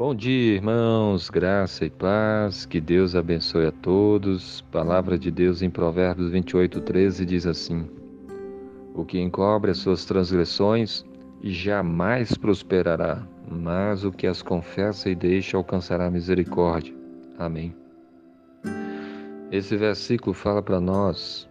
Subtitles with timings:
[0.00, 4.62] Bom dia, irmãos, graça e paz, que Deus abençoe a todos.
[4.72, 7.86] Palavra de Deus em Provérbios 28, 13 diz assim:
[8.94, 11.04] O que encobre as suas transgressões
[11.42, 16.94] jamais prosperará, mas o que as confessa e deixa alcançará misericórdia.
[17.38, 17.76] Amém.
[19.52, 21.46] Esse versículo fala para nós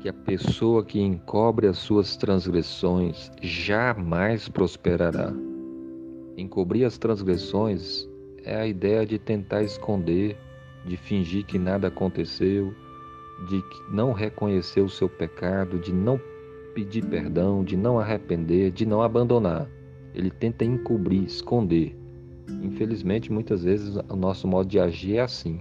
[0.00, 5.32] que a pessoa que encobre as suas transgressões jamais prosperará
[6.38, 8.08] Encobrir as transgressões
[8.44, 10.36] é a ideia de tentar esconder,
[10.86, 12.72] de fingir que nada aconteceu,
[13.48, 16.20] de não reconhecer o seu pecado, de não
[16.76, 19.68] pedir perdão, de não arrepender, de não abandonar.
[20.14, 21.98] Ele tenta encobrir, esconder.
[22.62, 25.60] Infelizmente, muitas vezes o nosso modo de agir é assim.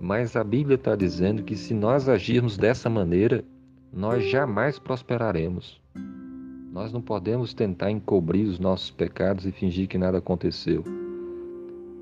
[0.00, 3.44] Mas a Bíblia está dizendo que se nós agirmos dessa maneira,
[3.92, 5.83] nós jamais prosperaremos.
[6.74, 10.82] Nós não podemos tentar encobrir os nossos pecados e fingir que nada aconteceu.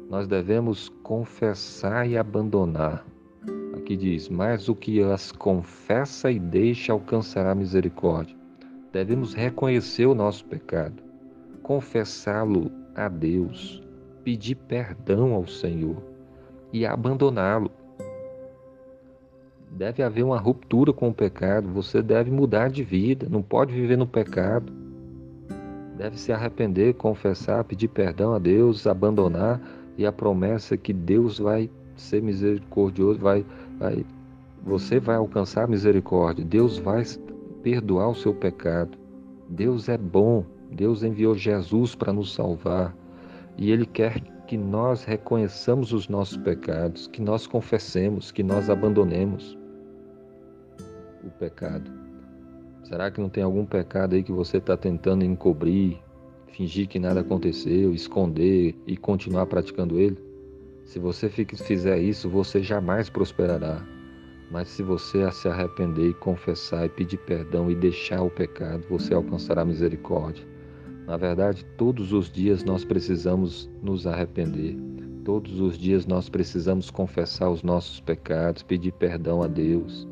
[0.09, 3.05] Nós devemos confessar e abandonar.
[3.77, 8.35] Aqui diz: Mas o que as confessa e deixa alcançará misericórdia.
[8.91, 11.03] Devemos reconhecer o nosso pecado,
[11.63, 13.83] confessá-lo a Deus,
[14.25, 16.03] pedir perdão ao Senhor
[16.73, 17.71] e abandoná-lo.
[19.83, 21.67] Deve haver uma ruptura com o pecado.
[21.71, 23.27] Você deve mudar de vida.
[23.29, 24.73] Não pode viver no pecado.
[25.99, 29.61] Deve se arrepender, confessar, pedir perdão a Deus, abandonar
[29.99, 33.45] e a promessa que Deus vai ser misericordioso, vai,
[33.77, 34.07] vai,
[34.63, 36.45] você vai alcançar misericórdia.
[36.45, 37.03] Deus vai
[37.65, 38.97] perdoar o seu pecado.
[39.49, 40.45] Deus é bom.
[40.71, 42.95] Deus enviou Jesus para nos salvar
[43.59, 49.61] e Ele quer que nós reconheçamos os nossos pecados, que nós confessemos, que nós abandonemos
[51.25, 51.91] o pecado?
[52.85, 55.99] Será que não tem algum pecado aí que você está tentando encobrir,
[56.49, 60.19] fingir que nada aconteceu, esconder e continuar praticando ele?
[60.85, 63.83] Se você fizer isso, você jamais prosperará.
[64.51, 69.15] Mas se você se arrepender e confessar e pedir perdão e deixar o pecado, você
[69.15, 70.45] alcançará misericórdia.
[71.07, 74.77] Na verdade, todos os dias nós precisamos nos arrepender.
[75.25, 80.07] Todos os dias nós precisamos confessar os nossos pecados, pedir perdão a Deus.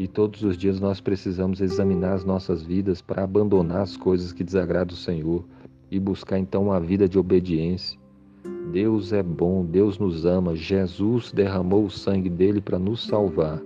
[0.00, 4.42] E todos os dias nós precisamos examinar as nossas vidas para abandonar as coisas que
[4.42, 5.44] desagradam o Senhor
[5.90, 8.00] e buscar então uma vida de obediência.
[8.72, 13.60] Deus é bom, Deus nos ama, Jesus derramou o sangue dele para nos salvar.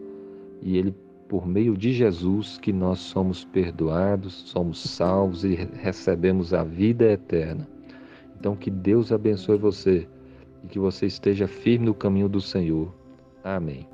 [0.60, 0.92] E ele
[1.28, 7.68] por meio de Jesus que nós somos perdoados, somos salvos e recebemos a vida eterna.
[8.40, 10.08] Então que Deus abençoe você
[10.64, 12.92] e que você esteja firme no caminho do Senhor.
[13.44, 13.86] Amém.